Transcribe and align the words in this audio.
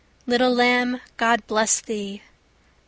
Little 0.25 0.51
lamb, 0.51 0.99
God 1.17 1.45
bless 1.45 1.79
thee! 1.79 2.23